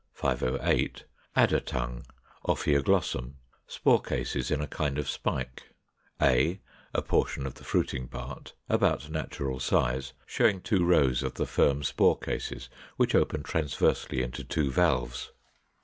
508. 0.13 1.03
Adder 1.35 1.59
tongue, 1.59 2.03
Ophioglossum; 2.47 3.35
spore 3.67 4.01
cases 4.01 4.49
in 4.49 4.59
a 4.59 4.65
kind 4.65 4.97
of 4.97 5.07
spike: 5.07 5.75
a, 6.19 6.59
a 6.91 7.03
portion 7.03 7.45
of 7.45 7.53
the 7.53 7.63
fruiting 7.63 8.07
part, 8.07 8.53
about 8.67 9.11
natural 9.11 9.59
size; 9.59 10.13
showing 10.25 10.59
two 10.59 10.83
rows 10.83 11.21
of 11.21 11.35
the 11.35 11.45
firm 11.45 11.83
spore 11.83 12.17
cases, 12.17 12.67
which 12.97 13.13
open 13.13 13.43
transversely 13.43 14.23
into 14.23 14.43
two 14.43 14.71
valves. 14.71 15.33